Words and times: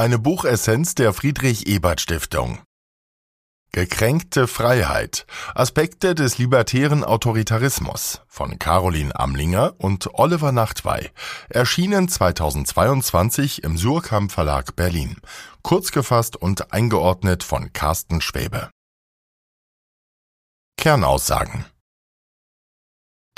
Eine 0.00 0.18
Buchessenz 0.18 0.94
der 0.94 1.12
Friedrich 1.12 1.66
Ebert 1.66 2.00
Stiftung. 2.00 2.60
Gekränkte 3.72 4.46
Freiheit. 4.46 5.26
Aspekte 5.54 6.14
des 6.14 6.38
libertären 6.38 7.04
Autoritarismus 7.04 8.22
von 8.26 8.58
Caroline 8.58 9.14
Amlinger 9.14 9.74
und 9.76 10.08
Oliver 10.14 10.52
Nachtwey. 10.52 11.10
Erschienen 11.50 12.08
2022 12.08 13.62
im 13.62 13.76
Surkamp 13.76 14.32
Verlag 14.32 14.74
Berlin. 14.74 15.16
Kurz 15.60 15.92
gefasst 15.92 16.34
und 16.34 16.72
eingeordnet 16.72 17.42
von 17.42 17.74
Carsten 17.74 18.22
Schwebe. 18.22 18.70
Kernaussagen. 20.78 21.66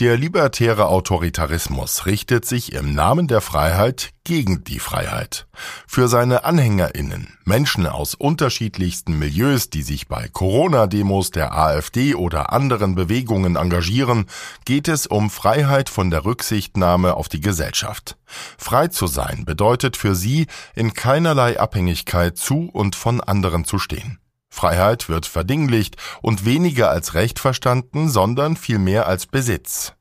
Der 0.03 0.16
libertäre 0.16 0.89
Autoritarismus 0.89 2.07
richtet 2.07 2.45
sich 2.45 2.73
im 2.73 2.93
Namen 2.93 3.29
der 3.29 3.41
Freiheit 3.41 4.11
gegen 4.25 4.64
die 4.64 4.81
Freiheit. 4.81 5.46
Für 5.86 6.08
seine 6.08 6.43
Anhängerinnen, 6.43 7.39
Menschen 7.44 7.86
aus 7.86 8.17
unterschiedlichsten 8.17 9.17
Milieus, 9.17 9.71
die 9.71 9.82
sich 9.82 10.08
bei 10.08 10.27
Corona-Demos 10.27 11.30
der 11.30 11.57
AfD 11.57 12.17
oder 12.17 12.53
anderen 12.53 12.96
Bewegungen 12.96 13.54
engagieren, 13.54 14.27
geht 14.64 14.89
es 14.89 15.07
um 15.07 15.30
Freiheit 15.30 15.89
von 15.89 16.11
der 16.11 16.25
Rücksichtnahme 16.25 17.14
auf 17.14 17.29
die 17.29 17.41
Gesellschaft. 17.41 18.16
Frei 18.58 18.89
zu 18.89 19.07
sein 19.07 19.44
bedeutet 19.44 19.96
für 19.96 20.16
sie, 20.16 20.49
in 20.75 20.94
keinerlei 20.94 21.61
Abhängigkeit 21.61 22.36
zu 22.36 22.69
und 22.72 22.96
von 22.96 23.21
anderen 23.21 23.64
zu 23.64 23.79
stehen. 23.79 24.19
Freiheit 24.53 25.09
wird 25.09 25.25
verdinglicht 25.25 25.97
und 26.21 26.45
weniger 26.45 26.91
als 26.91 27.15
Recht 27.15 27.39
verstanden, 27.39 28.11
sondern 28.11 28.57
vielmehr 28.57 29.07
als 29.07 29.27
Besitz. 29.27 29.95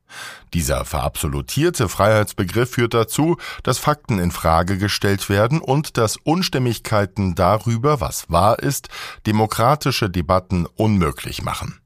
Dieser 0.53 0.83
verabsolutierte 0.83 1.87
Freiheitsbegriff 1.87 2.71
führt 2.71 2.93
dazu, 2.93 3.37
dass 3.63 3.79
Fakten 3.79 4.19
in 4.19 4.31
Frage 4.31 4.77
gestellt 4.77 5.29
werden 5.29 5.61
und 5.61 5.97
dass 5.97 6.17
Unstimmigkeiten 6.17 7.33
darüber, 7.33 8.01
was 8.01 8.29
wahr 8.29 8.59
ist, 8.59 8.89
demokratische 9.25 10.09
Debatten 10.09 10.65
unmöglich 10.65 11.41
machen. 11.41 11.80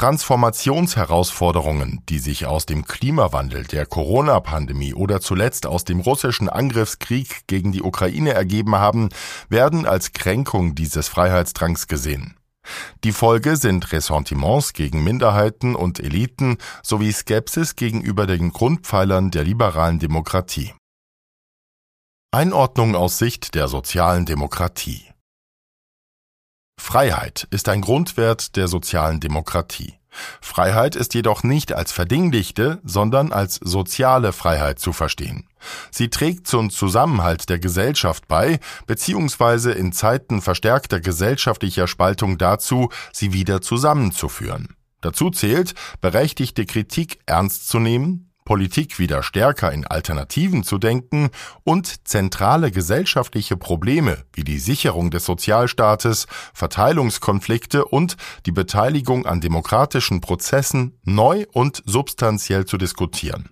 Transformationsherausforderungen, 0.00 2.00
die 2.08 2.20
sich 2.20 2.46
aus 2.46 2.64
dem 2.64 2.86
Klimawandel, 2.86 3.64
der 3.64 3.84
Corona-Pandemie 3.84 4.94
oder 4.94 5.20
zuletzt 5.20 5.66
aus 5.66 5.84
dem 5.84 6.00
russischen 6.00 6.48
Angriffskrieg 6.48 7.46
gegen 7.48 7.70
die 7.70 7.82
Ukraine 7.82 8.32
ergeben 8.32 8.76
haben, 8.76 9.10
werden 9.50 9.84
als 9.84 10.14
Kränkung 10.14 10.74
dieses 10.74 11.08
Freiheitsdrangs 11.08 11.86
gesehen. 11.86 12.38
Die 13.04 13.12
Folge 13.12 13.56
sind 13.56 13.92
Ressentiments 13.92 14.72
gegen 14.72 15.04
Minderheiten 15.04 15.74
und 15.74 16.00
Eliten 16.00 16.56
sowie 16.82 17.12
Skepsis 17.12 17.76
gegenüber 17.76 18.26
den 18.26 18.52
Grundpfeilern 18.52 19.30
der 19.30 19.44
liberalen 19.44 19.98
Demokratie. 19.98 20.72
Einordnung 22.32 22.96
aus 22.96 23.18
Sicht 23.18 23.54
der 23.54 23.68
sozialen 23.68 24.24
Demokratie 24.24 25.10
Freiheit 26.80 27.46
ist 27.50 27.68
ein 27.68 27.82
Grundwert 27.82 28.56
der 28.56 28.66
sozialen 28.66 29.20
Demokratie. 29.20 29.94
Freiheit 30.40 30.96
ist 30.96 31.14
jedoch 31.14 31.44
nicht 31.44 31.72
als 31.72 31.92
verdinglichte, 31.92 32.80
sondern 32.82 33.32
als 33.32 33.56
soziale 33.62 34.32
Freiheit 34.32 34.80
zu 34.80 34.92
verstehen. 34.92 35.46
Sie 35.92 36.08
trägt 36.08 36.48
zum 36.48 36.70
Zusammenhalt 36.70 37.48
der 37.48 37.60
Gesellschaft 37.60 38.26
bei, 38.26 38.58
beziehungsweise 38.86 39.70
in 39.70 39.92
Zeiten 39.92 40.40
verstärkter 40.40 40.98
gesellschaftlicher 41.00 41.86
Spaltung 41.86 42.38
dazu, 42.38 42.88
sie 43.12 43.32
wieder 43.32 43.60
zusammenzuführen. 43.60 44.74
Dazu 45.00 45.30
zählt, 45.30 45.74
berechtigte 46.00 46.64
Kritik 46.64 47.20
ernst 47.26 47.68
zu 47.68 47.78
nehmen, 47.78 48.29
Politik 48.50 48.98
wieder 48.98 49.22
stärker 49.22 49.70
in 49.70 49.86
Alternativen 49.86 50.64
zu 50.64 50.78
denken 50.78 51.30
und 51.62 52.08
zentrale 52.08 52.72
gesellschaftliche 52.72 53.56
Probleme 53.56 54.24
wie 54.32 54.42
die 54.42 54.58
Sicherung 54.58 55.12
des 55.12 55.24
Sozialstaates, 55.24 56.26
Verteilungskonflikte 56.52 57.84
und 57.84 58.16
die 58.46 58.50
Beteiligung 58.50 59.24
an 59.24 59.40
demokratischen 59.40 60.20
Prozessen 60.20 60.98
neu 61.04 61.44
und 61.52 61.84
substanziell 61.86 62.64
zu 62.64 62.76
diskutieren. 62.76 63.50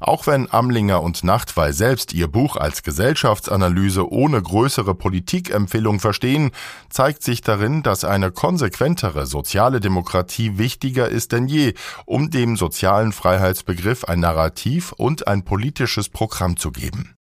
Auch 0.00 0.26
wenn 0.26 0.50
Amlinger 0.52 1.02
und 1.02 1.24
Nachtwey 1.24 1.72
selbst 1.72 2.12
ihr 2.12 2.28
Buch 2.28 2.56
als 2.56 2.82
Gesellschaftsanalyse 2.82 4.10
ohne 4.10 4.40
größere 4.40 4.94
Politikempfehlung 4.94 6.00
verstehen, 6.00 6.52
zeigt 6.88 7.22
sich 7.22 7.40
darin, 7.40 7.82
dass 7.82 8.04
eine 8.04 8.30
konsequentere 8.30 9.26
soziale 9.26 9.80
Demokratie 9.80 10.58
wichtiger 10.58 11.08
ist 11.08 11.32
denn 11.32 11.48
je, 11.48 11.74
um 12.06 12.30
dem 12.30 12.56
sozialen 12.56 13.12
Freiheitsbegriff 13.12 14.04
ein 14.04 14.20
Narrativ 14.20 14.92
und 14.92 15.26
ein 15.26 15.44
politisches 15.44 16.08
Programm 16.08 16.56
zu 16.56 16.70
geben. 16.70 17.14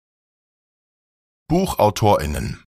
Buchautorinnen 1.48 2.67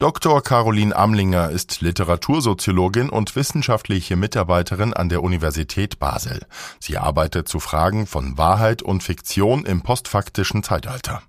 Dr. 0.00 0.42
Caroline 0.44 0.94
Amlinger 0.94 1.50
ist 1.50 1.80
Literatursoziologin 1.80 3.10
und 3.10 3.34
wissenschaftliche 3.34 4.14
Mitarbeiterin 4.14 4.92
an 4.92 5.08
der 5.08 5.24
Universität 5.24 5.98
Basel. 5.98 6.46
Sie 6.78 6.98
arbeitet 6.98 7.48
zu 7.48 7.58
Fragen 7.58 8.06
von 8.06 8.38
Wahrheit 8.38 8.80
und 8.80 9.02
Fiktion 9.02 9.66
im 9.66 9.82
postfaktischen 9.82 10.62
Zeitalter. 10.62 11.22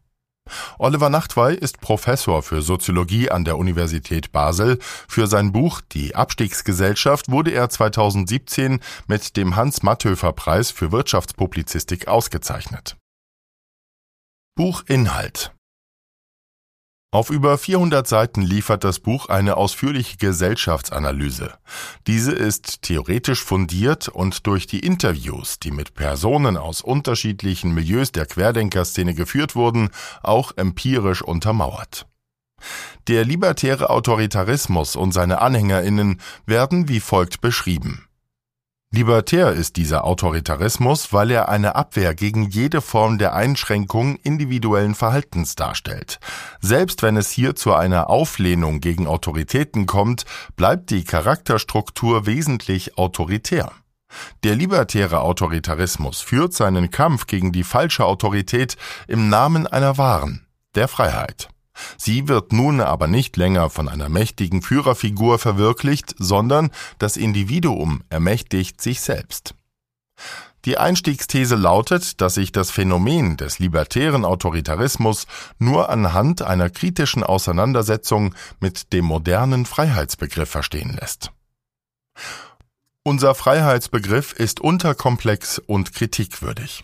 Oliver 0.78 1.10
Nachtwey 1.10 1.56
ist 1.56 1.82
Professor 1.82 2.44
für 2.44 2.62
Soziologie 2.62 3.32
an 3.32 3.44
der 3.44 3.58
Universität 3.58 4.32
Basel. 4.32 4.78
Für 4.82 5.26
sein 5.26 5.52
Buch 5.52 5.82
Die 5.92 6.14
Abstiegsgesellschaft 6.14 7.32
wurde 7.32 7.50
er 7.50 7.70
2017 7.70 8.82
mit 9.08 9.36
dem 9.36 9.56
Hans-Matthöfer-Preis 9.56 10.70
für 10.70 10.92
Wirtschaftspublizistik 10.92 12.08
ausgezeichnet. 12.08 12.98
Buchinhalt 14.54 15.56
auf 17.12 17.32
über 17.32 17.58
400 17.58 18.08
Seiten 18.08 18.44
liefert 18.44 18.84
das 18.84 19.00
Buch 19.00 19.30
eine 19.30 19.58
ausführliche 19.58 20.18
Gesellschaftsanalyse. 20.18 21.54
Diese 22.06 22.34
ist 22.34 22.84
theoretisch 22.84 23.44
fundiert 23.44 24.10
und 24.10 24.46
durch 24.46 24.68
die 24.68 24.80
Interviews, 24.80 25.58
die 25.58 25.72
mit 25.72 25.96
Personen 25.96 26.56
aus 26.56 26.82
unterschiedlichen 26.82 27.74
Milieus 27.74 28.12
der 28.12 28.28
Querdenkerszene 28.28 29.16
geführt 29.16 29.56
wurden, 29.56 29.90
auch 30.22 30.52
empirisch 30.56 31.24
untermauert. 31.24 32.06
Der 33.08 33.26
libertäre 33.26 33.90
Autoritarismus 33.90 34.96
und 34.96 35.12
seine 35.12 35.42
Anhängerinnen 35.42 36.22
werden 36.46 36.90
wie 36.90 37.00
folgt 37.00 37.42
beschrieben. 37.42 38.09
Libertär 38.92 39.52
ist 39.52 39.76
dieser 39.76 40.04
Autoritarismus, 40.04 41.14
weil 41.14 41.30
er 41.30 41.48
eine 41.48 41.76
Abwehr 41.76 42.16
gegen 42.16 42.50
jede 42.50 42.82
Form 42.82 43.20
der 43.20 43.36
Einschränkung 43.36 44.16
individuellen 44.24 44.96
Verhaltens 44.96 45.54
darstellt. 45.54 46.20
Selbst 46.60 47.04
wenn 47.04 47.16
es 47.16 47.30
hier 47.30 47.56
zu 47.56 47.76
einer 47.76 48.10
Auflehnung 48.10 48.80
gegen 48.80 49.06
Autoritäten 49.06 49.86
kommt, 49.86 50.26
bleibt 50.56 50.90
die 50.90 51.04
Charakterstruktur 51.04 52.26
wesentlich 52.26 52.98
autoritär. 52.98 53.72
Der 54.44 54.56
libertäre 54.56 55.22
Autoritarismus 55.22 56.22
führt 56.22 56.56
seinen 56.56 56.90
Kampf 56.90 57.28
gegen 57.28 57.52
die 57.52 57.64
falsche 57.64 58.06
Autorität 58.06 58.76
im 59.08 59.30
Namen 59.30 59.68
einer 59.68 60.00
wahren, 60.00 60.48
der 60.74 60.88
Freiheit. 60.88 61.50
Sie 61.98 62.28
wird 62.28 62.54
nun 62.54 62.82
aber 62.82 63.08
nicht 63.08 63.38
länger 63.38 63.70
von 63.70 63.88
einer 63.88 64.10
mächtigen 64.10 64.62
Führerfigur 64.62 65.40
verwirklicht, 65.40 66.16
sondern 66.18 66.72
das 66.98 67.18
Individuum 67.18 68.04
ermächtigt 68.10 68.82
sich 68.82 69.02
selbst. 69.02 69.56
Die 70.66 70.78
Einstiegsthese 70.78 71.56
lautet, 71.56 72.20
dass 72.20 72.34
sich 72.34 72.52
das 72.52 72.70
Phänomen 72.70 73.38
des 73.38 73.60
libertären 73.60 74.26
Autoritarismus 74.26 75.26
nur 75.58 75.90
anhand 75.90 76.42
einer 76.42 76.70
kritischen 76.70 77.24
Auseinandersetzung 77.24 78.36
mit 78.60 78.92
dem 78.92 79.06
modernen 79.06 79.66
Freiheitsbegriff 79.66 80.50
verstehen 80.50 80.98
lässt. 81.00 81.32
Unser 83.04 83.34
Freiheitsbegriff 83.36 84.34
ist 84.34 84.60
unterkomplex 84.60 85.60
und 85.60 85.94
kritikwürdig. 85.94 86.84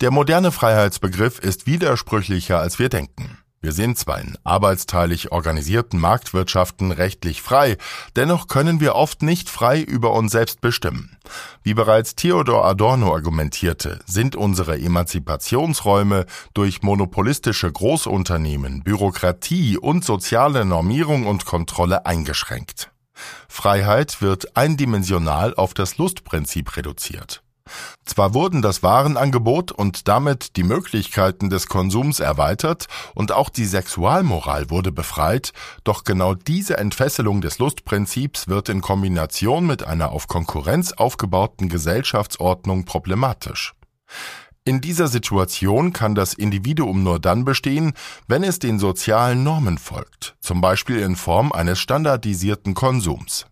Der 0.00 0.10
moderne 0.10 0.52
Freiheitsbegriff 0.52 1.38
ist 1.38 1.66
widersprüchlicher, 1.66 2.60
als 2.60 2.78
wir 2.78 2.90
denken. 2.90 3.38
Wir 3.64 3.72
sind 3.72 3.96
zwar 3.96 4.20
in 4.20 4.36
arbeitsteilig 4.44 5.32
organisierten 5.32 5.98
Marktwirtschaften 5.98 6.92
rechtlich 6.92 7.40
frei, 7.40 7.78
dennoch 8.14 8.46
können 8.46 8.78
wir 8.78 8.94
oft 8.94 9.22
nicht 9.22 9.48
frei 9.48 9.80
über 9.80 10.12
uns 10.12 10.32
selbst 10.32 10.60
bestimmen. 10.60 11.16
Wie 11.62 11.72
bereits 11.72 12.14
Theodor 12.14 12.66
Adorno 12.66 13.14
argumentierte, 13.14 14.00
sind 14.04 14.36
unsere 14.36 14.78
Emanzipationsräume 14.78 16.26
durch 16.52 16.82
monopolistische 16.82 17.72
Großunternehmen, 17.72 18.82
Bürokratie 18.82 19.78
und 19.78 20.04
soziale 20.04 20.66
Normierung 20.66 21.26
und 21.26 21.46
Kontrolle 21.46 22.04
eingeschränkt. 22.04 22.90
Freiheit 23.48 24.20
wird 24.20 24.58
eindimensional 24.58 25.54
auf 25.54 25.72
das 25.72 25.96
Lustprinzip 25.96 26.76
reduziert. 26.76 27.43
Zwar 28.04 28.34
wurden 28.34 28.62
das 28.62 28.82
Warenangebot 28.82 29.72
und 29.72 30.06
damit 30.06 30.56
die 30.56 30.62
Möglichkeiten 30.62 31.50
des 31.50 31.66
Konsums 31.66 32.20
erweitert 32.20 32.86
und 33.14 33.32
auch 33.32 33.48
die 33.48 33.64
Sexualmoral 33.64 34.70
wurde 34.70 34.92
befreit, 34.92 35.52
doch 35.82 36.04
genau 36.04 36.34
diese 36.34 36.76
Entfesselung 36.76 37.40
des 37.40 37.58
Lustprinzips 37.58 38.46
wird 38.46 38.68
in 38.68 38.82
Kombination 38.82 39.66
mit 39.66 39.84
einer 39.84 40.12
auf 40.12 40.28
Konkurrenz 40.28 40.92
aufgebauten 40.92 41.68
Gesellschaftsordnung 41.68 42.84
problematisch. 42.84 43.74
In 44.66 44.80
dieser 44.80 45.08
Situation 45.08 45.92
kann 45.92 46.14
das 46.14 46.34
Individuum 46.34 47.02
nur 47.02 47.18
dann 47.18 47.44
bestehen, 47.44 47.94
wenn 48.28 48.44
es 48.44 48.58
den 48.58 48.78
sozialen 48.78 49.42
Normen 49.42 49.76
folgt, 49.76 50.36
zum 50.40 50.60
Beispiel 50.60 51.00
in 51.00 51.16
Form 51.16 51.52
eines 51.52 51.80
standardisierten 51.80 52.74
Konsums. 52.74 53.46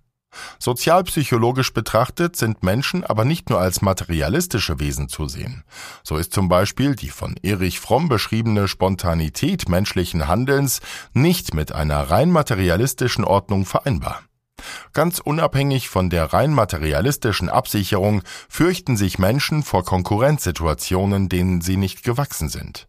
Sozialpsychologisch 0.58 1.72
betrachtet 1.72 2.36
sind 2.36 2.62
Menschen 2.62 3.04
aber 3.04 3.24
nicht 3.24 3.50
nur 3.50 3.60
als 3.60 3.82
materialistische 3.82 4.80
Wesen 4.80 5.08
zu 5.08 5.28
sehen. 5.28 5.64
So 6.02 6.16
ist 6.16 6.32
zum 6.32 6.48
Beispiel 6.48 6.94
die 6.94 7.10
von 7.10 7.36
Erich 7.42 7.80
Fromm 7.80 8.08
beschriebene 8.08 8.68
Spontanität 8.68 9.68
menschlichen 9.68 10.28
Handelns 10.28 10.80
nicht 11.12 11.54
mit 11.54 11.72
einer 11.72 12.10
rein 12.10 12.30
materialistischen 12.30 13.24
Ordnung 13.24 13.66
vereinbar. 13.66 14.22
Ganz 14.92 15.18
unabhängig 15.18 15.88
von 15.88 16.10
der 16.10 16.32
rein 16.32 16.52
materialistischen 16.52 17.48
Absicherung 17.48 18.22
fürchten 18.48 18.96
sich 18.96 19.18
Menschen 19.18 19.62
vor 19.62 19.84
Konkurrenzsituationen, 19.84 21.28
denen 21.28 21.60
sie 21.60 21.76
nicht 21.76 22.02
gewachsen 22.04 22.48
sind. 22.48 22.86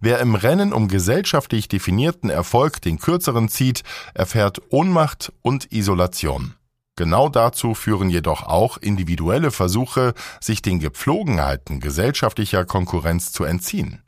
Wer 0.00 0.20
im 0.20 0.34
Rennen 0.34 0.72
um 0.72 0.88
gesellschaftlich 0.88 1.68
definierten 1.68 2.30
Erfolg 2.30 2.80
den 2.82 2.98
kürzeren 2.98 3.48
zieht, 3.48 3.82
erfährt 4.14 4.60
Ohnmacht 4.70 5.32
und 5.42 5.72
Isolation. 5.72 6.54
Genau 6.96 7.28
dazu 7.28 7.74
führen 7.74 8.08
jedoch 8.08 8.42
auch 8.42 8.78
individuelle 8.78 9.50
Versuche, 9.50 10.14
sich 10.40 10.62
den 10.62 10.80
Gepflogenheiten 10.80 11.78
gesellschaftlicher 11.78 12.64
Konkurrenz 12.64 13.32
zu 13.32 13.44
entziehen. 13.44 14.02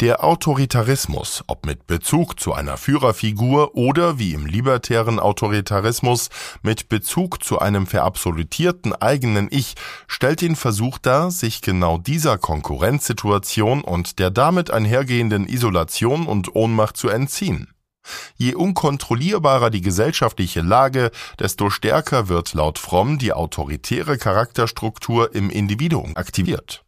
Der 0.00 0.24
Autoritarismus, 0.24 1.44
ob 1.46 1.64
mit 1.64 1.86
Bezug 1.86 2.38
zu 2.40 2.52
einer 2.52 2.76
Führerfigur 2.76 3.76
oder 3.76 4.18
wie 4.18 4.34
im 4.34 4.44
libertären 4.44 5.20
Autoritarismus 5.20 6.30
mit 6.62 6.88
Bezug 6.88 7.44
zu 7.44 7.60
einem 7.60 7.86
verabsolutierten 7.86 8.92
eigenen 8.92 9.46
Ich, 9.50 9.74
stellt 10.08 10.40
den 10.40 10.56
Versuch 10.56 10.98
dar, 10.98 11.30
sich 11.30 11.62
genau 11.62 11.96
dieser 11.96 12.38
Konkurrenzsituation 12.38 13.82
und 13.82 14.18
der 14.18 14.30
damit 14.30 14.72
einhergehenden 14.72 15.46
Isolation 15.46 16.26
und 16.26 16.54
Ohnmacht 16.56 16.96
zu 16.96 17.08
entziehen. 17.08 17.73
Je 18.36 18.54
unkontrollierbarer 18.54 19.70
die 19.70 19.80
gesellschaftliche 19.80 20.60
Lage, 20.60 21.10
desto 21.38 21.70
stärker 21.70 22.28
wird 22.28 22.54
laut 22.54 22.78
Fromm 22.78 23.18
die 23.18 23.32
autoritäre 23.32 24.18
Charakterstruktur 24.18 25.34
im 25.34 25.50
Individuum 25.50 26.16
aktiviert. 26.16 26.84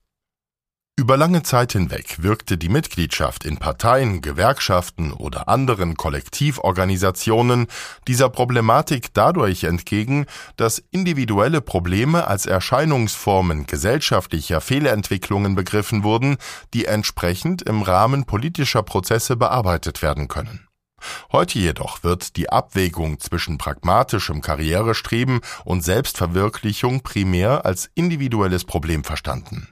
Über 0.98 1.18
lange 1.18 1.42
Zeit 1.42 1.72
hinweg 1.72 2.22
wirkte 2.22 2.56
die 2.56 2.70
Mitgliedschaft 2.70 3.44
in 3.44 3.58
Parteien, 3.58 4.22
Gewerkschaften 4.22 5.12
oder 5.12 5.46
anderen 5.46 5.94
Kollektivorganisationen 5.94 7.66
dieser 8.08 8.30
Problematik 8.30 9.12
dadurch 9.12 9.64
entgegen, 9.64 10.24
dass 10.56 10.82
individuelle 10.90 11.60
Probleme 11.60 12.26
als 12.26 12.46
Erscheinungsformen 12.46 13.66
gesellschaftlicher 13.66 14.62
Fehlentwicklungen 14.62 15.54
begriffen 15.54 16.02
wurden, 16.02 16.38
die 16.72 16.86
entsprechend 16.86 17.60
im 17.60 17.82
Rahmen 17.82 18.24
politischer 18.24 18.82
Prozesse 18.82 19.36
bearbeitet 19.36 20.00
werden 20.00 20.28
können. 20.28 20.66
Heute 21.32 21.58
jedoch 21.58 22.02
wird 22.02 22.37
die 22.37 22.50
Abwägung 22.50 23.20
zwischen 23.20 23.58
pragmatischem 23.58 24.40
Karrierestreben 24.40 25.40
und 25.64 25.84
Selbstverwirklichung 25.84 27.02
primär 27.02 27.64
als 27.66 27.90
individuelles 27.94 28.64
Problem 28.64 29.04
verstanden. 29.04 29.69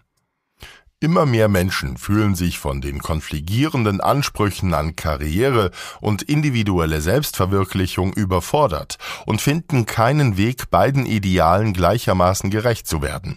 Immer 1.04 1.26
mehr 1.26 1.48
Menschen 1.48 1.98
fühlen 1.98 2.34
sich 2.34 2.58
von 2.58 2.80
den 2.80 2.98
konfligierenden 3.00 4.00
Ansprüchen 4.00 4.72
an 4.72 4.96
Karriere 4.96 5.70
und 6.00 6.22
individuelle 6.22 7.02
Selbstverwirklichung 7.02 8.14
überfordert 8.14 8.96
und 9.26 9.42
finden 9.42 9.84
keinen 9.84 10.38
Weg, 10.38 10.70
beiden 10.70 11.04
Idealen 11.04 11.74
gleichermaßen 11.74 12.48
gerecht 12.48 12.86
zu 12.86 13.02
werden. 13.02 13.36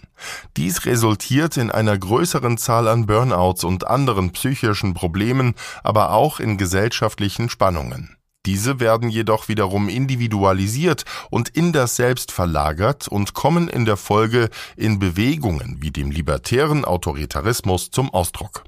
Dies 0.56 0.86
resultiert 0.86 1.58
in 1.58 1.70
einer 1.70 1.98
größeren 1.98 2.56
Zahl 2.56 2.88
an 2.88 3.04
Burnouts 3.04 3.64
und 3.64 3.86
anderen 3.86 4.30
psychischen 4.30 4.94
Problemen, 4.94 5.54
aber 5.84 6.12
auch 6.12 6.40
in 6.40 6.56
gesellschaftlichen 6.56 7.50
Spannungen. 7.50 8.17
Diese 8.48 8.80
werden 8.80 9.10
jedoch 9.10 9.48
wiederum 9.48 9.90
individualisiert 9.90 11.04
und 11.28 11.50
in 11.50 11.74
das 11.74 11.96
Selbst 11.96 12.32
verlagert 12.32 13.06
und 13.06 13.34
kommen 13.34 13.68
in 13.68 13.84
der 13.84 13.98
Folge 13.98 14.48
in 14.74 14.98
Bewegungen 14.98 15.76
wie 15.82 15.90
dem 15.90 16.10
libertären 16.10 16.86
Autoritarismus 16.86 17.90
zum 17.90 18.08
Ausdruck. 18.08 18.64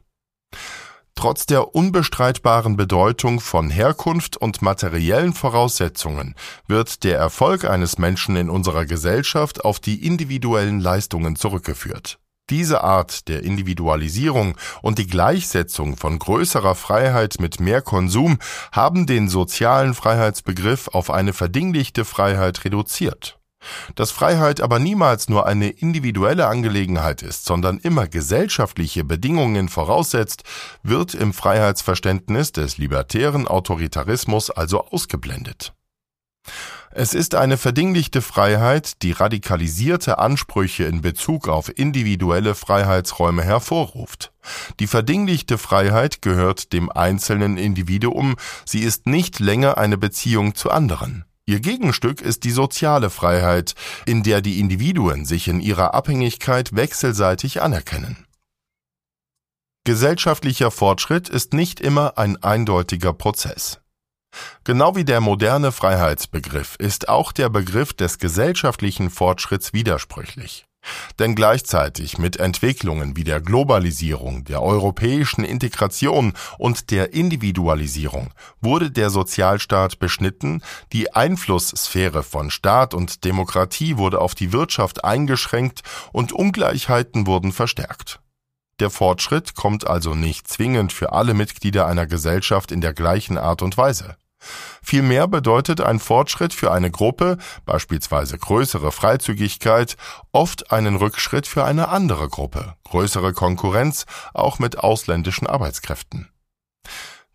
Trotz 1.14 1.46
der 1.46 1.74
unbestreitbaren 1.74 2.76
Bedeutung 2.76 3.40
von 3.40 3.70
Herkunft 3.70 4.36
und 4.36 4.60
materiellen 4.60 5.32
Voraussetzungen 5.32 6.34
wird 6.66 7.02
der 7.02 7.16
Erfolg 7.16 7.64
eines 7.64 7.96
Menschen 7.96 8.36
in 8.36 8.50
unserer 8.50 8.84
Gesellschaft 8.84 9.64
auf 9.64 9.80
die 9.80 10.06
individuellen 10.06 10.80
Leistungen 10.80 11.36
zurückgeführt. 11.36 12.18
Diese 12.50 12.82
Art 12.82 13.28
der 13.28 13.44
Individualisierung 13.44 14.56
und 14.82 14.98
die 14.98 15.06
Gleichsetzung 15.06 15.96
von 15.96 16.18
größerer 16.18 16.74
Freiheit 16.74 17.36
mit 17.38 17.60
mehr 17.60 17.80
Konsum 17.80 18.38
haben 18.72 19.06
den 19.06 19.28
sozialen 19.28 19.94
Freiheitsbegriff 19.94 20.88
auf 20.88 21.10
eine 21.10 21.32
verdinglichte 21.32 22.04
Freiheit 22.04 22.64
reduziert. 22.64 23.38
Dass 23.94 24.10
Freiheit 24.10 24.60
aber 24.60 24.78
niemals 24.78 25.28
nur 25.28 25.46
eine 25.46 25.68
individuelle 25.68 26.46
Angelegenheit 26.46 27.22
ist, 27.22 27.44
sondern 27.44 27.78
immer 27.78 28.08
gesellschaftliche 28.08 29.04
Bedingungen 29.04 29.68
voraussetzt, 29.68 30.44
wird 30.82 31.14
im 31.14 31.32
Freiheitsverständnis 31.32 32.52
des 32.52 32.78
libertären 32.78 33.46
Autoritarismus 33.46 34.50
also 34.50 34.86
ausgeblendet. 34.86 35.74
Es 36.92 37.14
ist 37.14 37.36
eine 37.36 37.56
verdinglichte 37.56 38.20
Freiheit, 38.20 39.02
die 39.02 39.12
radikalisierte 39.12 40.18
Ansprüche 40.18 40.84
in 40.84 41.02
Bezug 41.02 41.48
auf 41.48 41.70
individuelle 41.78 42.56
Freiheitsräume 42.56 43.44
hervorruft. 43.44 44.32
Die 44.80 44.88
verdinglichte 44.88 45.56
Freiheit 45.56 46.20
gehört 46.20 46.72
dem 46.72 46.90
einzelnen 46.90 47.58
Individuum, 47.58 48.34
sie 48.64 48.80
ist 48.80 49.06
nicht 49.06 49.38
länger 49.38 49.78
eine 49.78 49.98
Beziehung 49.98 50.56
zu 50.56 50.70
anderen. 50.70 51.24
Ihr 51.46 51.60
Gegenstück 51.60 52.20
ist 52.20 52.42
die 52.42 52.50
soziale 52.50 53.08
Freiheit, 53.08 53.74
in 54.04 54.24
der 54.24 54.40
die 54.40 54.58
Individuen 54.58 55.24
sich 55.24 55.46
in 55.46 55.60
ihrer 55.60 55.94
Abhängigkeit 55.94 56.74
wechselseitig 56.74 57.62
anerkennen. 57.62 58.26
Gesellschaftlicher 59.84 60.72
Fortschritt 60.72 61.28
ist 61.28 61.54
nicht 61.54 61.80
immer 61.80 62.18
ein 62.18 62.36
eindeutiger 62.42 63.12
Prozess. 63.12 63.80
Genau 64.64 64.94
wie 64.94 65.04
der 65.04 65.20
moderne 65.20 65.72
Freiheitsbegriff 65.72 66.76
ist 66.78 67.08
auch 67.08 67.32
der 67.32 67.48
Begriff 67.48 67.92
des 67.92 68.18
gesellschaftlichen 68.18 69.10
Fortschritts 69.10 69.72
widersprüchlich. 69.72 70.64
Denn 71.18 71.34
gleichzeitig 71.34 72.18
mit 72.18 72.38
Entwicklungen 72.38 73.16
wie 73.16 73.24
der 73.24 73.40
Globalisierung, 73.40 74.44
der 74.44 74.62
europäischen 74.62 75.44
Integration 75.44 76.32
und 76.56 76.90
der 76.90 77.12
Individualisierung 77.12 78.32
wurde 78.60 78.90
der 78.90 79.10
Sozialstaat 79.10 79.98
beschnitten, 79.98 80.62
die 80.92 81.12
Einflusssphäre 81.12 82.22
von 82.22 82.50
Staat 82.50 82.94
und 82.94 83.24
Demokratie 83.24 83.98
wurde 83.98 84.20
auf 84.20 84.34
die 84.34 84.52
Wirtschaft 84.52 85.04
eingeschränkt 85.04 85.82
und 86.12 86.32
Ungleichheiten 86.32 87.26
wurden 87.26 87.52
verstärkt. 87.52 88.20
Der 88.78 88.88
Fortschritt 88.88 89.54
kommt 89.54 89.86
also 89.86 90.14
nicht 90.14 90.48
zwingend 90.48 90.94
für 90.94 91.12
alle 91.12 91.34
Mitglieder 91.34 91.86
einer 91.86 92.06
Gesellschaft 92.06 92.72
in 92.72 92.80
der 92.80 92.94
gleichen 92.94 93.36
Art 93.36 93.60
und 93.60 93.76
Weise. 93.76 94.16
Vielmehr 94.82 95.28
bedeutet 95.28 95.80
ein 95.80 95.98
Fortschritt 95.98 96.52
für 96.52 96.72
eine 96.72 96.90
Gruppe, 96.90 97.38
beispielsweise 97.64 98.38
größere 98.38 98.92
Freizügigkeit, 98.92 99.96
oft 100.32 100.72
einen 100.72 100.96
Rückschritt 100.96 101.46
für 101.46 101.64
eine 101.64 101.88
andere 101.88 102.28
Gruppe, 102.28 102.74
größere 102.84 103.32
Konkurrenz, 103.32 104.06
auch 104.34 104.58
mit 104.58 104.78
ausländischen 104.78 105.46
Arbeitskräften. 105.46 106.28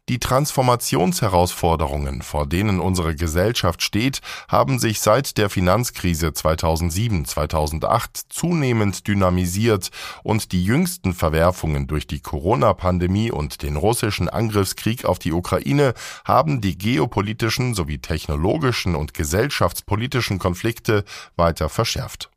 Die 0.08 0.20
Transformationsherausforderungen, 0.20 2.22
vor 2.22 2.46
denen 2.46 2.80
unsere 2.80 3.16
Gesellschaft 3.16 3.82
steht, 3.82 4.22
haben 4.48 4.78
sich 4.78 5.00
seit 5.00 5.40
der 5.40 5.50
Finanzkrise 5.50 6.28
2007-2008 6.28 8.26
zunehmend 8.30 9.08
dynamisiert 9.08 9.90
und 10.22 10.52
die 10.52 10.64
jüngsten 10.64 11.16
Verwerfungen 11.16 11.88
durch 11.88 12.06
die 12.06 12.20
Corona-Pandemie 12.20 13.32
und 13.32 13.64
den 13.64 13.78
russischen 13.78 14.30
Angriffskrieg 14.30 15.06
auf 15.06 15.18
die 15.18 15.34
Ukraine 15.34 15.96
haben 16.24 16.62
die 16.62 16.78
geopolitischen 16.78 17.74
sowie 17.74 17.98
technologischen 17.98 18.94
und 18.94 19.16
gesellschaftspolitischen 19.16 20.38
Konflikte 20.38 21.04
weiter 21.36 21.68
verschärft. 21.68 22.30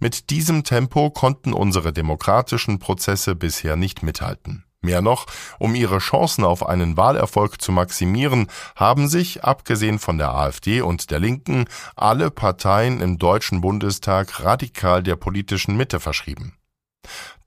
Mit 0.00 0.30
diesem 0.30 0.64
Tempo 0.64 1.10
konnten 1.10 1.52
unsere 1.52 1.92
demokratischen 1.92 2.78
Prozesse 2.78 3.34
bisher 3.34 3.76
nicht 3.76 4.02
mithalten. 4.02 4.65
Mehr 4.82 5.02
noch, 5.02 5.26
um 5.58 5.74
ihre 5.74 5.98
Chancen 5.98 6.44
auf 6.44 6.66
einen 6.66 6.96
Wahlerfolg 6.96 7.60
zu 7.60 7.72
maximieren, 7.72 8.46
haben 8.76 9.08
sich, 9.08 9.42
abgesehen 9.42 9.98
von 9.98 10.18
der 10.18 10.34
AfD 10.34 10.80
und 10.80 11.10
der 11.10 11.18
Linken, 11.18 11.64
alle 11.96 12.30
Parteien 12.30 13.00
im 13.00 13.18
Deutschen 13.18 13.60
Bundestag 13.60 14.44
radikal 14.44 15.02
der 15.02 15.16
politischen 15.16 15.76
Mitte 15.76 15.98
verschrieben. 15.98 16.56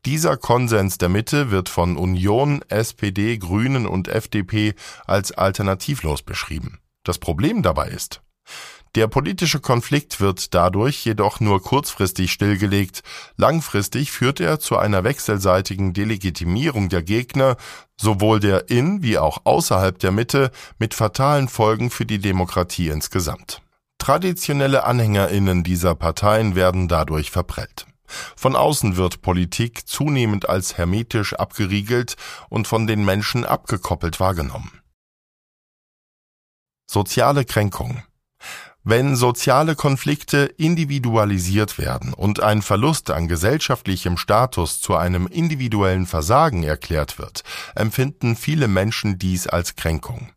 Dieser 0.05 0.37
Konsens 0.37 0.97
der 0.97 1.09
Mitte 1.09 1.51
wird 1.51 1.67
von 1.67 1.97
Union, 1.97 2.61
SPD, 2.69 3.37
Grünen 3.37 3.85
und 3.85 4.07
FDP 4.07 4.73
als 5.05 5.31
alternativlos 5.33 6.21
beschrieben. 6.21 6.79
Das 7.03 7.19
Problem 7.19 7.61
dabei 7.61 7.89
ist, 7.89 8.21
Der 8.95 9.07
politische 9.07 9.59
Konflikt 9.59 10.19
wird 10.19 10.53
dadurch 10.55 11.05
jedoch 11.05 11.39
nur 11.39 11.61
kurzfristig 11.61 12.31
stillgelegt, 12.31 13.03
langfristig 13.37 14.11
führt 14.11 14.39
er 14.39 14.59
zu 14.59 14.77
einer 14.77 15.03
wechselseitigen 15.03 15.93
Delegitimierung 15.93 16.89
der 16.89 17.03
Gegner, 17.03 17.55
sowohl 17.97 18.39
der 18.39 18.69
in 18.69 19.03
wie 19.03 19.19
auch 19.19 19.41
außerhalb 19.43 19.99
der 19.99 20.11
Mitte, 20.11 20.51
mit 20.79 20.95
fatalen 20.95 21.49
Folgen 21.49 21.91
für 21.91 22.05
die 22.05 22.19
Demokratie 22.19 22.89
insgesamt. 22.89 23.61
Traditionelle 23.99 24.85
Anhängerinnen 24.85 25.63
dieser 25.63 25.93
Parteien 25.93 26.55
werden 26.55 26.87
dadurch 26.87 27.29
verprellt. 27.29 27.85
Von 28.35 28.55
außen 28.55 28.95
wird 28.97 29.21
Politik 29.21 29.87
zunehmend 29.87 30.49
als 30.49 30.79
hermetisch 30.79 31.35
abgeriegelt 31.35 32.15
und 32.49 32.67
von 32.67 32.87
den 32.87 33.05
Menschen 33.05 33.45
abgekoppelt 33.45 34.19
wahrgenommen. 34.19 34.71
Soziale 36.87 37.45
Kränkung 37.45 38.01
wenn 38.83 39.15
soziale 39.15 39.75
Konflikte 39.75 40.45
individualisiert 40.57 41.77
werden 41.77 42.13
und 42.13 42.41
ein 42.41 42.61
Verlust 42.61 43.11
an 43.11 43.27
gesellschaftlichem 43.27 44.17
Status 44.17 44.81
zu 44.81 44.95
einem 44.95 45.27
individuellen 45.27 46.05
Versagen 46.05 46.63
erklärt 46.63 47.19
wird, 47.19 47.43
empfinden 47.75 48.35
viele 48.35 48.67
Menschen 48.67 49.19
dies 49.19 49.47
als 49.47 49.75
Kränkung. 49.75 50.31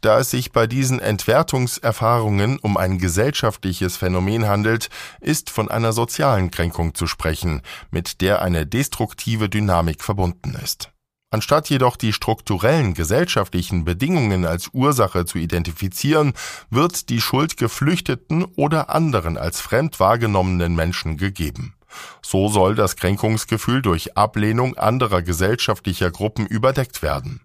Da 0.00 0.18
es 0.18 0.30
sich 0.30 0.52
bei 0.52 0.66
diesen 0.66 0.98
Entwertungserfahrungen 1.00 2.58
um 2.58 2.76
ein 2.76 2.98
gesellschaftliches 2.98 3.96
Phänomen 3.96 4.46
handelt, 4.46 4.88
ist 5.20 5.50
von 5.50 5.70
einer 5.70 5.92
sozialen 5.92 6.50
Kränkung 6.50 6.94
zu 6.94 7.06
sprechen, 7.06 7.60
mit 7.90 8.22
der 8.22 8.40
eine 8.40 8.66
destruktive 8.66 9.50
Dynamik 9.50 10.02
verbunden 10.02 10.56
ist. 10.62 10.90
Anstatt 11.32 11.70
jedoch 11.70 11.96
die 11.96 12.12
strukturellen 12.12 12.92
gesellschaftlichen 12.92 13.84
Bedingungen 13.84 14.44
als 14.44 14.70
Ursache 14.72 15.24
zu 15.26 15.38
identifizieren, 15.38 16.32
wird 16.70 17.08
die 17.08 17.20
Schuld 17.20 17.56
Geflüchteten 17.56 18.44
oder 18.56 18.90
anderen 18.90 19.38
als 19.38 19.60
fremd 19.60 20.00
wahrgenommenen 20.00 20.74
Menschen 20.74 21.16
gegeben. 21.16 21.74
So 22.20 22.48
soll 22.48 22.74
das 22.74 22.96
Kränkungsgefühl 22.96 23.80
durch 23.80 24.16
Ablehnung 24.16 24.76
anderer 24.76 25.22
gesellschaftlicher 25.22 26.10
Gruppen 26.10 26.46
überdeckt 26.46 27.00
werden. 27.00 27.42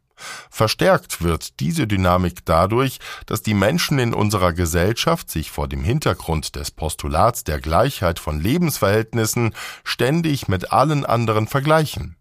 Verstärkt 0.49 1.21
wird 1.21 1.59
diese 1.59 1.85
Dynamik 1.85 2.45
dadurch, 2.45 2.99
dass 3.27 3.43
die 3.43 3.53
Menschen 3.53 3.99
in 3.99 4.15
unserer 4.15 4.53
Gesellschaft 4.53 5.29
sich 5.29 5.51
vor 5.51 5.67
dem 5.67 5.83
Hintergrund 5.83 6.55
des 6.55 6.71
Postulats 6.71 7.43
der 7.43 7.59
Gleichheit 7.59 8.17
von 8.17 8.39
Lebensverhältnissen 8.39 9.53
ständig 9.83 10.47
mit 10.47 10.71
allen 10.71 11.05
anderen 11.05 11.47
vergleichen. 11.47 12.15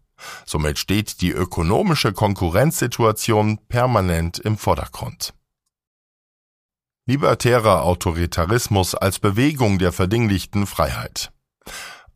Somit 0.45 0.79
steht 0.79 1.21
die 1.21 1.31
ökonomische 1.31 2.13
Konkurrenzsituation 2.13 3.59
permanent 3.67 4.39
im 4.39 4.57
Vordergrund. 4.57 5.33
Libertärer 7.07 7.83
Autoritarismus 7.83 8.95
als 8.95 9.19
Bewegung 9.19 9.77
der 9.77 9.91
verdinglichten 9.91 10.65
Freiheit. 10.65 11.31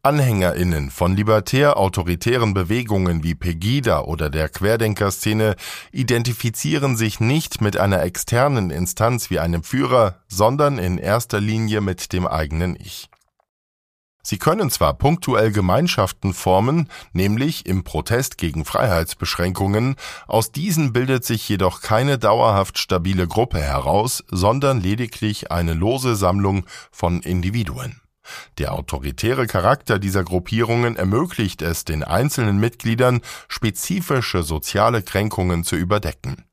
AnhängerInnen 0.01 0.91
von 0.91 1.15
libertär-autoritären 1.15 2.53
Bewegungen 2.53 3.21
wie 3.21 3.35
Pegida 3.35 3.99
oder 3.99 4.29
der 4.29 4.47
Querdenkerszene 4.47 5.55
identifizieren 5.91 6.95
sich 6.95 7.19
nicht 7.19 7.59
mit 7.59 7.77
einer 7.77 8.01
externen 8.01 8.71
Instanz 8.71 9.29
wie 9.29 9.39
einem 9.39 9.61
Führer, 9.61 10.23
sondern 10.29 10.77
in 10.77 10.97
erster 10.97 11.41
Linie 11.41 11.81
mit 11.81 12.13
dem 12.13 12.25
eigenen 12.25 12.77
Ich. 12.77 13.09
Sie 14.21 14.38
können 14.38 14.69
zwar 14.69 14.93
punktuell 14.95 15.51
Gemeinschaften 15.51 16.33
formen, 16.33 16.89
nämlich 17.13 17.65
im 17.65 17.83
Protest 17.83 18.38
gegen 18.38 18.65
Freiheitsbeschränkungen, 18.65 19.95
aus 20.27 20.51
diesen 20.51 20.91
bildet 20.91 21.23
sich 21.23 21.47
jedoch 21.47 21.81
keine 21.81 22.17
dauerhaft 22.17 22.77
stabile 22.77 23.27
Gruppe 23.27 23.59
heraus, 23.59 24.23
sondern 24.27 24.81
lediglich 24.81 25.51
eine 25.51 25.73
lose 25.73 26.15
Sammlung 26.15 26.65
von 26.91 27.21
Individuen. 27.21 28.01
Der 28.57 28.73
autoritäre 28.73 29.47
Charakter 29.47 29.99
dieser 29.99 30.23
Gruppierungen 30.23 30.95
ermöglicht 30.95 31.61
es 31.61 31.85
den 31.85 32.03
einzelnen 32.03 32.59
Mitgliedern, 32.59 33.21
spezifische 33.47 34.43
soziale 34.43 35.01
Kränkungen 35.01 35.63
zu 35.63 35.75
überdecken. 35.75 36.45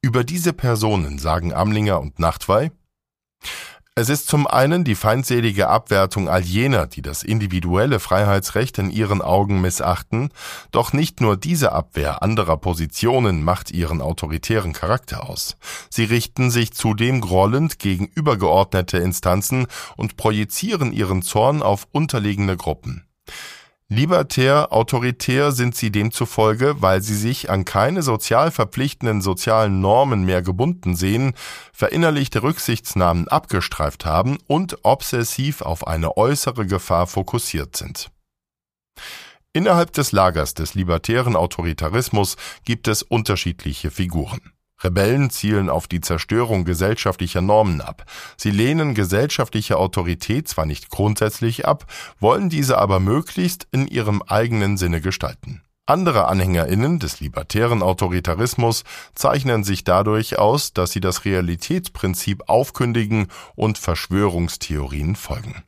Über 0.00 0.24
diese 0.24 0.52
Personen 0.52 1.18
sagen 1.18 1.52
Amlinger 1.52 2.00
und 2.00 2.18
Nachtwey, 2.18 2.72
es 3.94 4.08
ist 4.08 4.26
zum 4.26 4.46
einen 4.46 4.84
die 4.84 4.94
feindselige 4.94 5.68
Abwertung 5.68 6.26
all 6.26 6.40
jener, 6.40 6.86
die 6.86 7.02
das 7.02 7.22
individuelle 7.22 8.00
Freiheitsrecht 8.00 8.78
in 8.78 8.90
ihren 8.90 9.20
Augen 9.20 9.60
missachten, 9.60 10.30
doch 10.70 10.94
nicht 10.94 11.20
nur 11.20 11.36
diese 11.36 11.72
Abwehr 11.72 12.22
anderer 12.22 12.56
Positionen 12.56 13.44
macht 13.44 13.70
ihren 13.70 14.00
autoritären 14.00 14.72
Charakter 14.72 15.28
aus. 15.28 15.58
Sie 15.90 16.04
richten 16.04 16.50
sich 16.50 16.72
zudem 16.72 17.20
grollend 17.20 17.78
gegen 17.78 18.06
übergeordnete 18.06 18.96
Instanzen 18.96 19.66
und 19.98 20.16
projizieren 20.16 20.92
ihren 20.92 21.20
Zorn 21.20 21.62
auf 21.62 21.86
unterlegene 21.92 22.56
Gruppen. 22.56 23.04
Libertär, 23.94 24.72
autoritär 24.72 25.52
sind 25.52 25.76
sie 25.76 25.92
demzufolge, 25.92 26.76
weil 26.80 27.02
sie 27.02 27.14
sich 27.14 27.50
an 27.50 27.66
keine 27.66 28.02
sozial 28.02 28.50
verpflichtenden 28.50 29.20
sozialen 29.20 29.82
Normen 29.82 30.24
mehr 30.24 30.40
gebunden 30.40 30.96
sehen, 30.96 31.34
verinnerlichte 31.74 32.42
Rücksichtsnahmen 32.42 33.28
abgestreift 33.28 34.06
haben 34.06 34.38
und 34.46 34.78
obsessiv 34.82 35.60
auf 35.60 35.86
eine 35.86 36.16
äußere 36.16 36.64
Gefahr 36.64 37.06
fokussiert 37.06 37.76
sind. 37.76 38.10
Innerhalb 39.52 39.92
des 39.92 40.12
Lagers 40.12 40.54
des 40.54 40.72
libertären 40.72 41.36
Autoritarismus 41.36 42.36
gibt 42.64 42.88
es 42.88 43.02
unterschiedliche 43.02 43.90
Figuren. 43.90 44.40
Rebellen 44.84 45.30
zielen 45.30 45.68
auf 45.68 45.86
die 45.88 46.00
Zerstörung 46.00 46.64
gesellschaftlicher 46.64 47.40
Normen 47.40 47.80
ab. 47.80 48.04
Sie 48.36 48.50
lehnen 48.50 48.94
gesellschaftliche 48.94 49.78
Autorität 49.78 50.48
zwar 50.48 50.66
nicht 50.66 50.90
grundsätzlich 50.90 51.66
ab, 51.66 51.86
wollen 52.20 52.48
diese 52.48 52.78
aber 52.78 53.00
möglichst 53.00 53.66
in 53.72 53.86
ihrem 53.86 54.22
eigenen 54.22 54.76
Sinne 54.76 55.00
gestalten. 55.00 55.62
Andere 55.84 56.28
Anhängerinnen 56.28 57.00
des 57.00 57.20
libertären 57.20 57.82
Autoritarismus 57.82 58.84
zeichnen 59.14 59.64
sich 59.64 59.82
dadurch 59.82 60.38
aus, 60.38 60.72
dass 60.72 60.92
sie 60.92 61.00
das 61.00 61.24
Realitätsprinzip 61.24 62.44
aufkündigen 62.48 63.26
und 63.56 63.78
Verschwörungstheorien 63.78 65.16
folgen. 65.16 65.64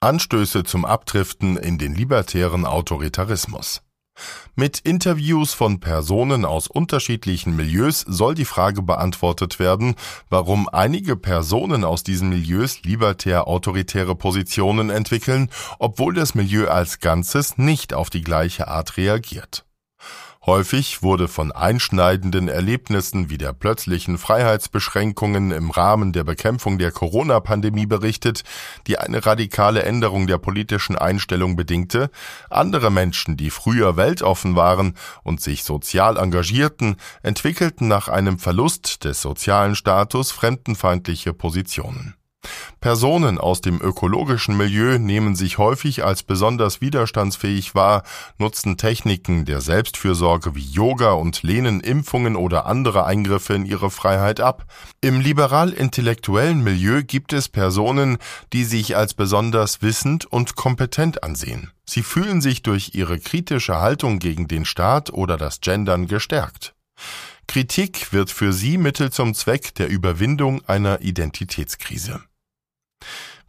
Anstöße 0.00 0.62
zum 0.62 0.84
Abdriften 0.84 1.56
in 1.56 1.78
den 1.78 1.96
libertären 1.96 2.64
Autoritarismus 2.64 3.82
mit 4.54 4.78
Interviews 4.80 5.54
von 5.54 5.80
Personen 5.80 6.44
aus 6.44 6.66
unterschiedlichen 6.66 7.54
Milieus 7.54 8.00
soll 8.00 8.34
die 8.34 8.44
Frage 8.44 8.82
beantwortet 8.82 9.58
werden, 9.58 9.94
warum 10.30 10.68
einige 10.68 11.16
Personen 11.16 11.84
aus 11.84 12.02
diesen 12.02 12.30
Milieus 12.30 12.82
libertär-autoritäre 12.82 14.14
Positionen 14.14 14.90
entwickeln, 14.90 15.50
obwohl 15.78 16.14
das 16.14 16.34
Milieu 16.34 16.68
als 16.68 17.00
Ganzes 17.00 17.58
nicht 17.58 17.94
auf 17.94 18.10
die 18.10 18.22
gleiche 18.22 18.68
Art 18.68 18.96
reagiert. 18.96 19.67
Häufig 20.48 21.02
wurde 21.02 21.28
von 21.28 21.52
einschneidenden 21.52 22.48
Erlebnissen 22.48 23.28
wie 23.28 23.36
der 23.36 23.52
plötzlichen 23.52 24.16
Freiheitsbeschränkungen 24.16 25.50
im 25.50 25.70
Rahmen 25.70 26.14
der 26.14 26.24
Bekämpfung 26.24 26.78
der 26.78 26.90
Corona-Pandemie 26.90 27.84
berichtet, 27.84 28.44
die 28.86 28.96
eine 28.96 29.26
radikale 29.26 29.82
Änderung 29.82 30.26
der 30.26 30.38
politischen 30.38 30.96
Einstellung 30.96 31.54
bedingte, 31.54 32.10
andere 32.48 32.90
Menschen, 32.90 33.36
die 33.36 33.50
früher 33.50 33.98
weltoffen 33.98 34.56
waren 34.56 34.94
und 35.22 35.42
sich 35.42 35.64
sozial 35.64 36.16
engagierten, 36.16 36.96
entwickelten 37.22 37.86
nach 37.86 38.08
einem 38.08 38.38
Verlust 38.38 39.04
des 39.04 39.20
sozialen 39.20 39.74
Status 39.74 40.30
fremdenfeindliche 40.30 41.34
Positionen. 41.34 42.14
Personen 42.80 43.38
aus 43.38 43.60
dem 43.60 43.80
ökologischen 43.80 44.56
Milieu 44.56 44.98
nehmen 44.98 45.34
sich 45.34 45.58
häufig 45.58 46.04
als 46.04 46.22
besonders 46.22 46.80
widerstandsfähig 46.80 47.74
wahr, 47.74 48.04
nutzen 48.38 48.76
Techniken 48.76 49.44
der 49.44 49.60
Selbstfürsorge 49.60 50.54
wie 50.54 50.64
Yoga 50.64 51.12
und 51.12 51.42
lehnen 51.42 51.80
Impfungen 51.80 52.36
oder 52.36 52.66
andere 52.66 53.04
Eingriffe 53.04 53.54
in 53.54 53.66
ihre 53.66 53.90
Freiheit 53.90 54.40
ab. 54.40 54.64
Im 55.00 55.20
liberal-intellektuellen 55.20 56.62
Milieu 56.62 57.02
gibt 57.02 57.32
es 57.32 57.48
Personen, 57.48 58.18
die 58.52 58.64
sich 58.64 58.96
als 58.96 59.12
besonders 59.14 59.82
wissend 59.82 60.24
und 60.24 60.54
kompetent 60.54 61.24
ansehen. 61.24 61.72
Sie 61.84 62.02
fühlen 62.02 62.40
sich 62.40 62.62
durch 62.62 62.94
ihre 62.94 63.18
kritische 63.18 63.80
Haltung 63.80 64.20
gegen 64.20 64.46
den 64.46 64.64
Staat 64.64 65.12
oder 65.12 65.36
das 65.36 65.60
Gendern 65.60 66.06
gestärkt. 66.06 66.74
Kritik 67.48 68.12
wird 68.12 68.30
für 68.30 68.52
sie 68.52 68.78
Mittel 68.78 69.10
zum 69.10 69.34
Zweck 69.34 69.74
der 69.74 69.88
Überwindung 69.88 70.62
einer 70.66 71.00
Identitätskrise. 71.00 72.20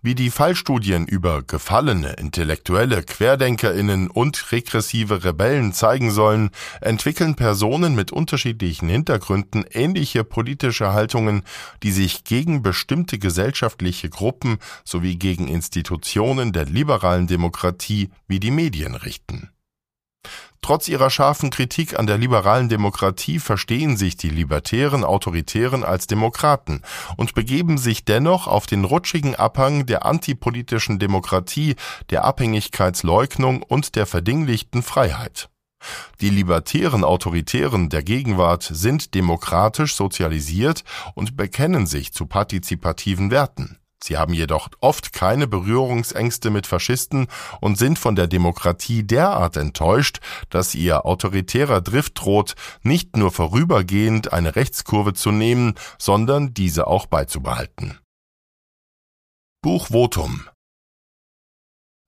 Wie 0.02 0.16
die 0.16 0.30
Fallstudien 0.30 1.08
über 1.08 1.44
gefallene 1.44 2.14
intellektuelle 2.14 3.04
Querdenkerinnen 3.04 4.10
und 4.10 4.50
regressive 4.54 5.26
Rebellen 5.26 5.74
zeigen 5.74 6.12
sollen, 6.12 6.52
entwickeln 6.80 7.36
Personen 7.36 7.96
mit 7.96 8.14
unterschiedlichen 8.14 8.88
Hintergründen 8.88 9.66
ähnliche 9.70 10.24
politische 10.24 10.94
Haltungen, 10.94 11.44
die 11.84 11.92
sich 11.92 12.24
gegen 12.24 12.62
bestimmte 12.62 13.20
gesellschaftliche 13.20 14.10
Gruppen 14.10 14.60
sowie 14.86 15.18
gegen 15.18 15.50
Institutionen 15.50 16.54
der 16.54 16.64
liberalen 16.64 17.28
Demokratie 17.28 18.10
wie 18.26 18.40
die 18.40 18.52
Medien 18.52 18.96
richten 18.96 19.50
Trotz 20.70 20.88
ihrer 20.88 21.10
scharfen 21.10 21.50
Kritik 21.50 21.98
an 21.98 22.06
der 22.06 22.20
liberalen 22.20 22.70
Demokratie 22.70 23.40
verstehen 23.40 23.98
sich 23.98 24.18
die 24.18 24.30
libertären 24.30 25.04
Autoritären 25.04 25.84
als 25.84 26.06
Demokraten 26.06 26.84
und 27.18 27.34
begeben 27.34 27.80
sich 27.80 28.06
dennoch 28.06 28.46
auf 28.46 28.68
den 28.68 28.84
rutschigen 28.84 29.34
Abhang 29.34 29.88
der 29.88 30.06
antipolitischen 30.06 31.00
Demokratie, 31.00 31.76
der 32.12 32.24
Abhängigkeitsleugnung 32.24 33.64
und 33.64 33.96
der 33.96 34.06
verdinglichten 34.06 34.84
Freiheit. 34.84 35.50
Die 36.22 36.30
libertären 36.30 37.04
Autoritären 37.04 37.90
der 37.90 38.04
Gegenwart 38.04 38.62
sind 38.62 39.16
demokratisch 39.16 39.96
sozialisiert 39.96 40.84
und 41.16 41.36
bekennen 41.36 41.88
sich 41.88 42.14
zu 42.14 42.28
partizipativen 42.28 43.32
Werten. 43.32 43.80
Sie 44.04 44.18
haben 44.18 44.34
jedoch 44.34 44.70
oft 44.80 45.14
keine 45.14 45.48
Berührungsängste 45.48 46.50
mit 46.50 46.68
Faschisten 46.68 47.28
und 47.60 47.78
sind 47.78 48.00
von 48.00 48.16
der 48.16 48.28
Demokratie 48.28 49.04
derart 49.04 49.58
enttäuscht, 49.58 50.20
dass 50.50 50.74
ihr 50.76 51.06
autoritärer 51.06 51.82
Drift 51.82 52.20
droht, 52.22 52.56
nicht 52.82 53.18
nur 53.18 53.32
vorübergehend 53.32 54.32
eine 54.32 54.56
Rechtskurve 54.56 55.14
zu 55.14 55.32
nehmen, 55.32 55.76
sondern 55.98 56.54
diese 56.54 56.88
auch 56.88 57.08
beizubehalten. 57.08 58.00
Buch 59.62 59.88
Votum 59.88 60.46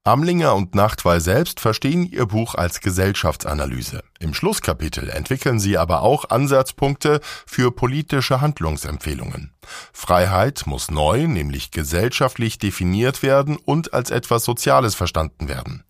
Amlinger 0.04 0.56
und 0.56 0.74
Nachtwey 0.74 1.20
selbst 1.20 1.60
verstehen 1.60 2.10
ihr 2.12 2.26
Buch 2.26 2.56
als 2.56 2.80
Gesellschaftsanalyse. 2.80 4.02
Im 4.20 4.34
Schlusskapitel 4.34 5.10
entwickeln 5.10 5.60
sie 5.60 5.78
aber 5.78 6.02
auch 6.02 6.32
Ansatzpunkte 6.32 7.22
für 7.46 7.70
politische 7.70 8.42
Handlungsempfehlungen. 8.42 9.54
Freiheit 9.94 10.64
muss 10.66 10.90
neu, 10.90 11.28
nämlich 11.28 11.70
gesellschaftlich 11.70 12.58
definiert 12.58 13.22
werden 13.22 13.58
und 13.58 13.94
als 13.94 14.10
etwas 14.10 14.44
Soziales 14.44 14.96
verstanden 14.96 15.48
werden. 15.48 15.84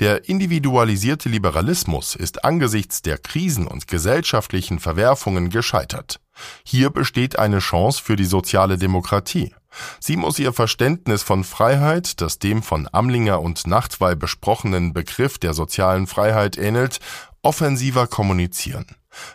Der 0.00 0.28
individualisierte 0.28 1.28
Liberalismus 1.28 2.16
ist 2.16 2.44
angesichts 2.44 3.02
der 3.02 3.16
Krisen 3.16 3.66
und 3.68 3.86
gesellschaftlichen 3.86 4.80
Verwerfungen 4.80 5.50
gescheitert. 5.50 6.20
Hier 6.64 6.90
besteht 6.90 7.38
eine 7.38 7.60
Chance 7.60 8.02
für 8.02 8.16
die 8.16 8.24
soziale 8.24 8.76
Demokratie. 8.76 9.54
Sie 10.00 10.16
muss 10.16 10.38
ihr 10.38 10.52
Verständnis 10.52 11.22
von 11.22 11.44
Freiheit, 11.44 12.20
das 12.20 12.38
dem 12.38 12.62
von 12.62 12.88
Amlinger 12.92 13.40
und 13.40 13.66
Nachtwey 13.66 14.16
besprochenen 14.16 14.92
Begriff 14.92 15.38
der 15.38 15.54
sozialen 15.54 16.06
Freiheit 16.06 16.58
ähnelt, 16.58 17.00
offensiver 17.42 18.06
kommunizieren. 18.06 18.86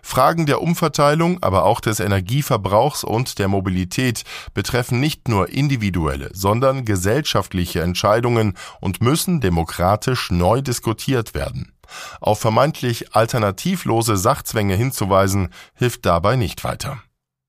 Fragen 0.02 0.46
der 0.46 0.62
Umverteilung, 0.62 1.42
aber 1.42 1.66
auch 1.66 1.82
des 1.82 2.00
Energieverbrauchs 2.00 3.04
und 3.04 3.40
der 3.40 3.48
Mobilität 3.48 4.24
betreffen 4.54 5.00
nicht 5.00 5.28
nur 5.28 5.50
individuelle, 5.50 6.30
sondern 6.34 6.86
gesellschaftliche 6.86 7.82
Entscheidungen 7.82 8.56
und 8.82 9.02
müssen 9.02 9.42
demokratisch 9.42 10.32
neu 10.32 10.62
diskutiert 10.62 11.34
werden. 11.34 11.74
Auf 12.22 12.40
vermeintlich 12.40 13.16
alternativlose 13.16 14.18
Sachzwänge 14.18 14.76
hinzuweisen, 14.76 15.50
hilft 15.74 16.06
dabei 16.06 16.36
nicht 16.36 16.64
weiter. 16.64 17.02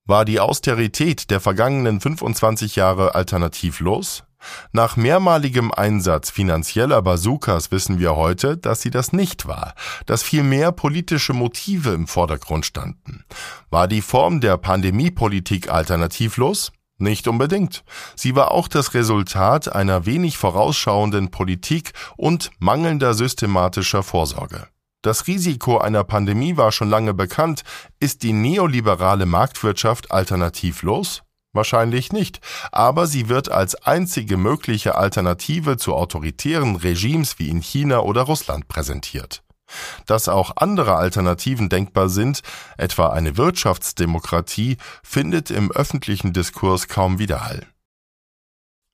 War 0.06 0.25
die 0.25 0.40
Austerität 0.40 1.30
der 1.30 1.40
vergangenen 1.40 2.00
25 2.00 2.76
Jahre 2.76 3.14
alternativlos? 3.14 4.25
Nach 4.73 4.97
mehrmaligem 4.97 5.73
Einsatz 5.73 6.30
finanzieller 6.30 7.02
Bazookas 7.02 7.70
wissen 7.70 7.99
wir 7.99 8.16
heute, 8.16 8.56
dass 8.56 8.82
sie 8.82 8.90
das 8.90 9.12
nicht 9.12 9.47
war, 9.47 9.75
dass 10.06 10.23
vielmehr 10.23 10.73
politische 10.73 11.32
Motive 11.32 11.90
im 11.90 12.06
Vordergrund 12.06 12.66
standen. 12.66 13.25
War 13.70 13.88
die 13.88 14.02
Form 14.02 14.40
der 14.40 14.56
Pandemiepolitik 14.56 15.70
alternativlos? 15.70 16.73
Nicht 16.99 17.28
unbedingt. 17.28 17.82
Sie 18.14 18.37
war 18.37 18.50
auch 18.50 18.68
das 18.68 18.92
Resultat 18.92 19.75
einer 19.75 20.04
wenig 20.04 20.37
vorausschauenden 20.37 21.30
Politik 21.30 21.92
und 22.16 22.50
mangelnder 22.59 23.14
systematischer 23.14 24.02
Vorsorge. 24.02 24.68
Das 25.02 25.26
Risiko 25.26 25.78
einer 25.78 26.04
Pandemie 26.04 26.59
war 26.59 26.73
schon 26.73 26.90
lange 26.90 27.14
bekannt. 27.14 27.62
Ist 28.00 28.23
die 28.23 28.35
neoliberale 28.35 29.25
Marktwirtschaft 29.25 30.11
alternativlos? 30.11 31.23
Wahrscheinlich 31.52 32.12
nicht, 32.12 32.40
aber 32.71 33.09
sie 33.09 33.28
wird 33.28 33.50
als 33.50 33.75
einzige 33.75 34.37
mögliche 34.37 34.95
Alternative 34.95 35.76
zu 35.76 35.95
autoritären 35.95 36.76
Regimes 36.76 37.40
wie 37.40 37.49
in 37.49 37.61
China 37.61 38.00
oder 38.00 38.23
Russland 38.23 38.69
präsentiert. 38.69 39.42
Dass 40.07 40.28
auch 40.28 40.52
andere 40.57 40.97
Alternativen 40.97 41.69
denkbar 41.69 42.09
sind, 42.09 42.42
etwa 42.76 43.09
eine 43.09 43.37
Wirtschaftsdemokratie, 43.37 44.77
findet 45.03 45.51
im 45.51 45.72
öffentlichen 45.72 46.33
Diskurs 46.33 46.88
kaum 46.88 47.18
Widerhall. 47.18 47.66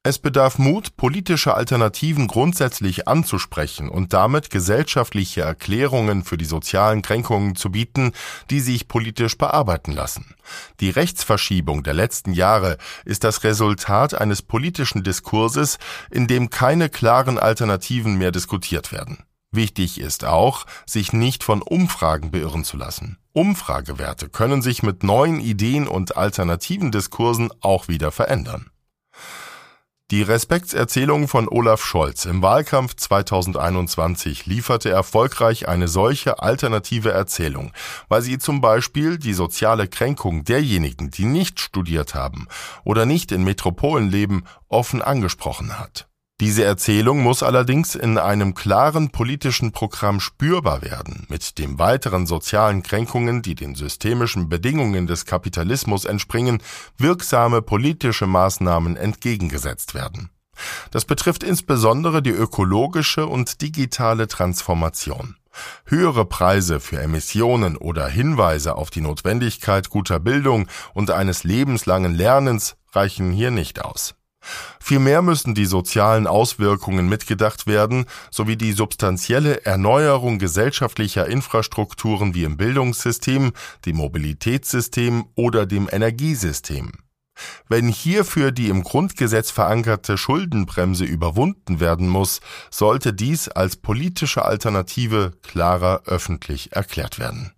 Es 0.09 0.21
bedarf 0.21 0.61
Mut, 0.61 0.97
politische 0.97 1.55
Alternativen 1.55 2.29
grundsätzlich 2.29 3.09
anzusprechen 3.09 3.89
und 3.89 4.13
damit 4.13 4.51
gesellschaftliche 4.51 5.41
Erklärungen 5.41 6.23
für 6.23 6.39
die 6.39 6.45
sozialen 6.45 7.03
Kränkungen 7.03 7.57
zu 7.57 7.73
bieten, 7.73 8.13
die 8.49 8.61
sich 8.61 8.87
politisch 8.87 9.37
bearbeiten 9.37 9.91
lassen. 9.91 10.37
Die 10.79 10.91
Rechtsverschiebung 10.91 11.83
der 11.83 11.95
letzten 11.95 12.35
Jahre 12.35 12.79
ist 13.05 13.25
das 13.25 13.43
Resultat 13.43 14.15
eines 14.15 14.43
politischen 14.43 15.03
Diskurses, 15.03 15.81
in 16.09 16.29
dem 16.29 16.51
keine 16.51 16.89
klaren 16.89 17.37
Alternativen 17.37 18.17
mehr 18.17 18.31
diskutiert 18.31 18.93
werden. 18.93 19.25
Wichtig 19.51 19.99
ist 19.99 20.25
auch, 20.25 20.67
sich 20.87 21.13
nicht 21.13 21.43
von 21.43 21.63
Umfragen 21.63 22.31
beirren 22.31 22.63
zu 22.63 22.77
lassen. 22.77 23.19
Umfragewerte 23.33 24.29
können 24.29 24.63
sich 24.63 24.85
mit 24.85 25.03
neuen 25.03 25.41
Ideen 25.41 25.89
und 25.89 26.17
alternativen 26.17 26.93
Diskursen 26.93 27.51
auch 27.61 27.89
wieder 27.89 28.13
verändern. 28.13 28.71
Die 30.13 30.23
Respektserzählung 30.23 31.27
von 31.27 31.49
Olaf 31.49 31.85
Scholz 31.85 32.27
im 32.27 32.41
Wahlkampf 32.41 32.95
2021 32.95 34.47
lieferte 34.47 34.89
erfolgreich 34.89 35.67
eine 35.67 35.89
solche 35.89 36.39
alternative 36.39 37.11
Erzählung, 37.11 37.73
weil 38.09 38.23
sie 38.23 38.39
zum 38.39 38.61
Beispiel 38.61 39.19
die 39.19 39.33
soziale 39.33 39.89
Kränkung 39.89 40.45
derjenigen, 40.45 41.11
die 41.11 41.25
nicht 41.25 41.59
studiert 41.59 42.15
haben 42.15 42.47
oder 42.85 43.05
nicht 43.05 43.33
in 43.33 43.43
Metropolen 43.43 44.09
leben, 44.09 44.45
offen 44.69 45.03
angesprochen 45.03 45.77
hat. 45.77 46.07
Diese 46.39 46.65
Erzählung 46.65 47.23
muss 47.23 47.43
allerdings 47.43 47.95
in 47.95 48.19
einem 48.19 48.53
klaren 48.53 49.09
politischen 49.09 49.73
Programm 49.73 50.21
spürbar 50.21 50.83
werden, 50.83 51.25
mit 51.31 51.57
dem 51.57 51.79
weiteren 51.79 52.27
sozialen 52.27 52.83
Kränkungen, 52.83 53.41
die 53.41 53.55
den 53.55 53.75
systemischen 53.75 54.51
Bedingungen 54.51 55.07
des 55.07 55.25
Kapitalismus 55.25 56.05
entspringen, 56.05 56.63
wirksame 56.99 57.63
politische 57.63 58.27
Maßnahmen 58.27 58.99
entgegengesetzt 58.99 59.95
werden. 59.95 60.29
Das 60.91 61.07
betrifft 61.07 61.43
insbesondere 61.43 62.21
die 62.21 62.31
ökologische 62.31 63.27
und 63.27 63.63
digitale 63.63 64.29
Transformation. 64.29 65.37
Höhere 65.87 66.27
Preise 66.27 66.81
für 66.81 67.01
Emissionen 67.01 67.79
oder 67.79 68.09
Hinweise 68.09 68.77
auf 68.77 68.91
die 68.91 69.01
Notwendigkeit 69.01 69.89
guter 69.89 70.21
Bildung 70.21 70.69
und 70.93 71.11
eines 71.11 71.45
lebenslangen 71.45 72.15
Lernens 72.15 72.77
reichen 72.93 73.33
hier 73.33 73.51
nicht 73.51 73.83
aus. 73.83 74.16
Vielmehr 74.81 75.23
müssen 75.23 75.55
die 75.55 75.67
sozialen 75.67 76.27
Auswirkungen 76.27 77.09
mitgedacht 77.09 77.67
werden, 77.67 78.07
sowie 78.31 78.57
die 78.57 78.73
substanzielle 78.73 79.65
Erneuerung 79.65 80.39
gesellschaftlicher 80.39 81.27
Infrastrukturen 81.27 82.35
wie 82.35 82.45
im 82.45 82.57
Bildungssystem, 82.57 83.53
dem 83.85 83.97
Mobilitätssystem 83.97 85.27
oder 85.35 85.67
dem 85.67 85.89
Energiesystem. 85.91 86.93
Wenn 87.69 87.89
hierfür 87.89 88.51
die 88.51 88.69
im 88.69 88.83
Grundgesetz 88.83 89.51
verankerte 89.51 90.17
Schuldenbremse 90.17 91.05
überwunden 91.05 91.81
werden 91.81 92.09
muss, 92.09 92.41
sollte 92.71 93.13
dies 93.13 93.49
als 93.49 93.77
politische 93.77 94.45
Alternative 94.45 95.33
klarer 95.43 96.03
öffentlich 96.07 96.73
erklärt 96.73 97.19
werden. 97.19 97.53